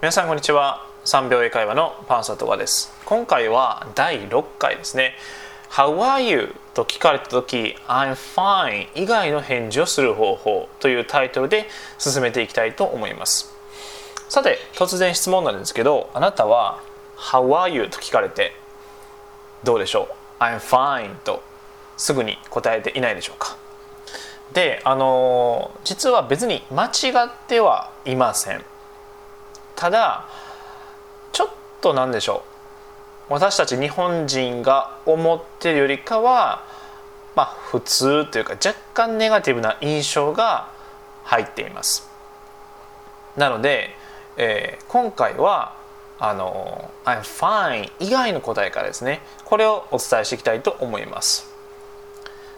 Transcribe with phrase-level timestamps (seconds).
[0.00, 0.86] 皆さんこんにちは。
[1.04, 2.90] 3秒英会話のパンサトワです。
[3.04, 5.12] 今回は第6回ですね。
[5.70, 6.54] How are you?
[6.72, 11.68] と聞かれた時 I'm fine 以外の返事をする方法というタイトルで
[11.98, 13.52] 進めていきたいと思います。
[14.30, 16.82] さて突然質問なんですけどあなたは
[17.18, 17.88] How are you?
[17.90, 18.54] と聞かれて
[19.64, 20.08] どうでしょ
[20.40, 21.42] う？I'm fine と
[21.98, 23.58] すぐに答えていないでしょうか？
[24.54, 26.88] であの実は別に間違
[27.26, 28.64] ってはいません。
[29.80, 30.26] ただ
[31.32, 31.48] ちょっ
[31.80, 32.44] と何でしょ
[33.30, 33.32] う。
[33.32, 36.62] 私たち日本人が思ってるよりかは
[37.34, 40.68] まあ普通というか若干ネガティブな印象が
[41.24, 42.10] 入っています。
[43.38, 43.96] なので、
[44.36, 45.74] えー、今回は
[46.18, 51.50] あの「I'm fine」以外の答えからですねこれをお伝えしていきたいと思います。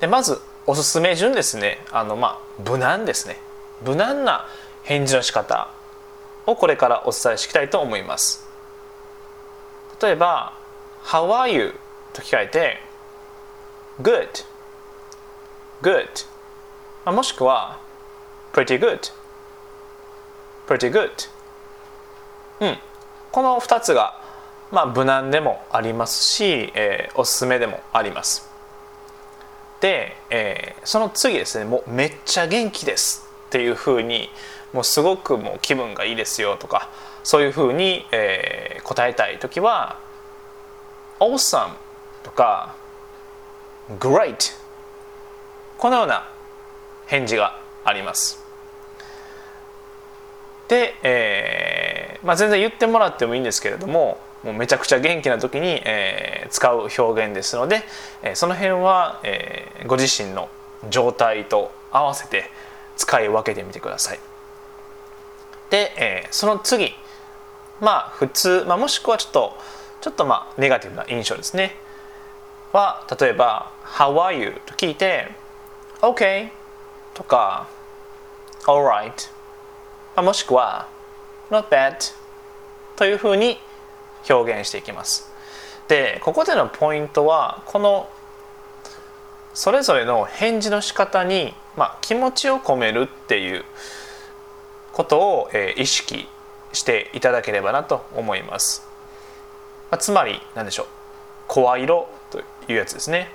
[0.00, 1.78] でまずおすすめ順ですね。
[1.92, 3.36] あのまあ無難ですね。
[3.84, 4.48] 無難な
[4.82, 5.68] 返事の仕方。
[6.46, 8.46] をこれからお伝えしていきたいと思います。
[10.00, 10.52] 例えば
[11.04, 11.78] 「How are you?」
[12.12, 12.80] と聞かれて
[14.02, 14.44] 「Good」
[15.82, 16.26] 「Good」
[17.12, 17.78] もしくは
[18.52, 19.00] 「Pretty good」
[20.66, 21.10] 「Pretty good」
[22.60, 22.78] うん。
[23.32, 24.20] この2つが
[24.70, 28.48] まあ無難でもありますし、えー、おすすめでもあります。
[29.80, 31.64] で、えー、その次ですね。
[31.64, 33.23] もうめっちゃ元気です。
[33.54, 34.28] っていうふうに
[34.72, 36.90] もうすごくもう気分がいいですよとか
[37.22, 40.00] そういうふうに、えー、答えたい時は
[41.20, 41.68] awesome
[42.24, 42.74] とか
[44.00, 44.56] great
[45.78, 46.28] このような
[47.06, 48.42] 返事があります。
[50.66, 57.82] で、えーまあ、全然言ってもらってもいいんですけれどももうめちゃくちゃ元気な時に、えー、使う表現ですので、
[58.24, 60.48] えー、その辺は、えー、ご自身の
[60.90, 62.50] 状態と合わせて
[62.96, 64.20] 使い分けてみてください。
[65.70, 66.94] で、えー、その次
[67.80, 69.58] まあ普通、まあ、もしくはちょっと
[70.00, 71.76] ちょっとまあネガティブな印象ですね。
[72.72, 75.28] は例えば「How are you?」と聞いて
[76.02, 76.50] 「OK」
[77.14, 77.66] とか
[78.66, 79.30] 「Alright」
[80.16, 80.88] まあ、もしくは
[81.50, 81.96] 「Not bad」
[82.96, 83.60] というふうに
[84.28, 85.32] 表現していきます。
[85.88, 88.08] でここでのポイントはこの
[89.54, 93.64] それぞれの返事の仕方に、まあ、気持ちを込めるっていう
[94.92, 96.28] ことを、えー、意識
[96.72, 98.86] していただければなと思います、
[99.90, 100.86] まあ、つまり何でしょう。
[101.46, 103.28] 声色というやつですね。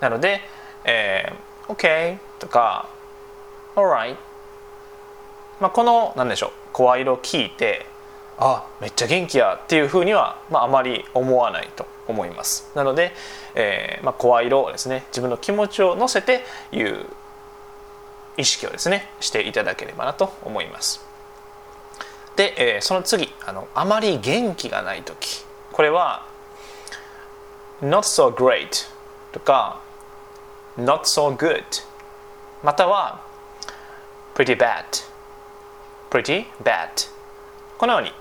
[0.00, 0.40] なので、
[0.84, 2.88] えー、OK とか
[3.76, 4.16] Alright、
[5.60, 6.50] まあ、この何でしょう。
[6.72, 7.86] 声色を聞いて
[8.38, 12.70] あめっちゃ元気やっていうふうには、まあ、あまり思わないと思います。
[12.74, 13.12] なので、
[13.54, 17.06] えーまあ、声色をですね自分の気持ちを乗せて言う。
[18.36, 21.04] 意識をですねしていただければなと思います。
[22.36, 25.44] で、えー、その次あのあまり元気がない時。
[25.72, 26.26] これは
[27.82, 28.88] not so great
[29.32, 29.80] とか
[30.78, 31.64] not so good
[32.62, 33.20] または
[34.34, 34.84] pretty bad
[36.10, 36.88] pretty bad
[37.78, 38.12] このように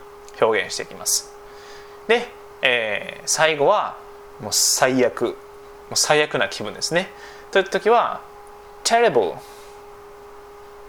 [0.41, 1.33] 表現していきます。
[2.07, 2.27] で、
[2.61, 3.97] えー、最後は
[4.39, 5.37] もう最悪。
[5.89, 7.09] もう最悪な気分ですね。
[7.51, 8.21] といった時は
[8.83, 9.37] terrible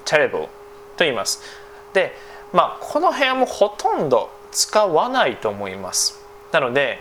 [0.04, 0.50] terrible と
[0.98, 1.42] 言います。
[1.92, 2.16] で
[2.52, 6.24] まあこの辺もほとんど使わないと思います。
[6.52, 7.00] なので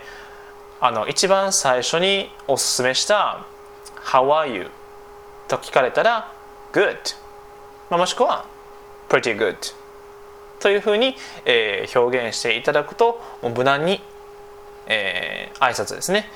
[0.80, 3.46] あの一番最初におすすめした
[4.04, 4.70] 「How are you?」
[5.48, 6.32] と聞かれたら
[6.72, 7.16] 「Good」
[7.90, 8.44] まあ、もしくは
[9.08, 9.56] 「Pretty good」
[10.60, 14.02] というふうに、えー、表現していただくと無難に、
[14.86, 16.28] えー、挨拶ですね、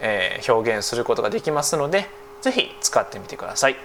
[0.00, 2.08] えー、表現することができますので
[2.40, 3.76] 是非使ってみてください。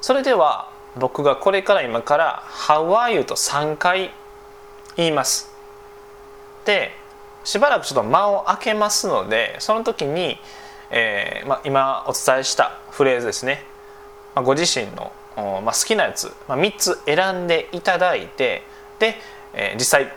[0.00, 4.12] それでは僕がこれから今から「How are you?」と3回
[4.96, 5.52] 言います
[6.64, 6.92] で
[7.44, 10.38] しばらくちょっと間を空けますのでその時に、
[10.90, 13.62] えーまあ、今お伝えしたフレーズですね、
[14.34, 18.62] まあ、ご自身のまあ、好きなやつ、まあ、3つ選んでいただいて
[18.98, 19.16] で、
[19.52, 20.10] えー、実際、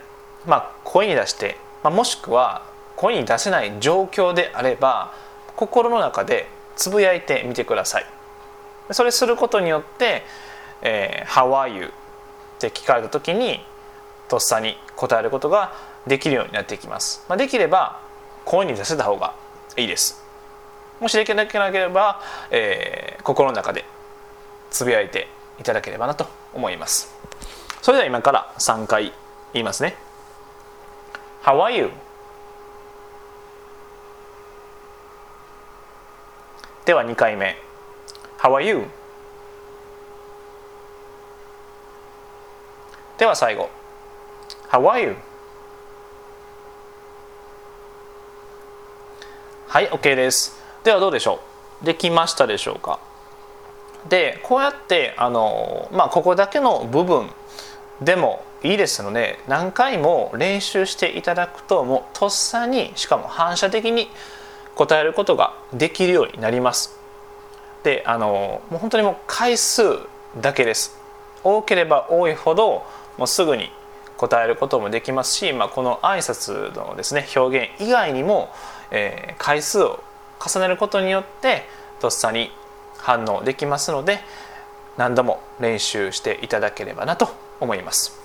[0.46, 2.62] まあ、声に出して、まあ、もしくは
[2.96, 5.12] 声に出せない状況であれば
[5.56, 8.06] 心の中でつぶやいてみてください
[8.92, 10.24] それすることによって
[10.82, 11.86] 「えー、How are you?」
[12.56, 13.64] って聞かれた時に
[14.28, 15.72] とっさに答えることが
[16.06, 18.00] できるようになっていきます、まあ、できれば
[18.44, 19.34] 声に出せた方が
[19.76, 20.22] いいです
[21.00, 23.84] もしできなければ、えー、心の中で
[24.70, 25.28] つぶやいて
[25.58, 27.14] いただければなと思います
[27.82, 29.12] それでは今から3回
[29.52, 29.96] 言いますね
[31.42, 31.90] How are you?
[36.84, 37.56] では2回目
[38.38, 38.99] How are you?
[43.20, 43.68] では最後。
[44.70, 45.16] How are you?
[49.68, 50.58] はい OK です。
[50.84, 51.38] ではどうでしょ
[51.82, 51.84] う？
[51.84, 52.98] できましたでしょうか？
[54.08, 57.28] でこうやってあの、まあ、ここだけの部分
[58.00, 64.08] でもいいですので何回も練習していただくともうとっさにしかも反射的に
[64.74, 66.98] 答えることができるようになります。
[67.82, 69.82] であのもう本当にもう回数
[70.40, 70.98] だけです。
[71.42, 72.82] 多ければ多いほど
[73.20, 73.70] もうすぐに
[74.16, 78.48] 答えることもできますし、まあ、この挨拶のですね表現以外にも、
[78.90, 80.02] えー、回数を
[80.42, 81.64] 重ねることによって
[82.00, 82.50] とっさに
[82.96, 84.20] 反応できますので
[84.96, 87.28] 何度も練習していただければなと
[87.60, 88.18] 思います。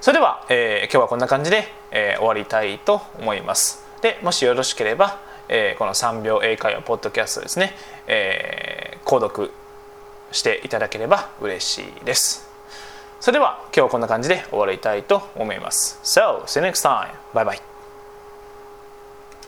[0.00, 3.84] それでは、えー、今日はこんな感じで、えー、終わりたいと思います。
[4.02, 7.74] でもしよろしければ、えー、この3秒英会話ポッドキャストですね、
[8.06, 9.52] え、購読
[10.30, 12.51] していただければ嬉しいです。
[13.22, 17.12] それでは今日はこんな感じで終わりたいと思います So, see you next time.
[17.32, 17.71] Bye bye.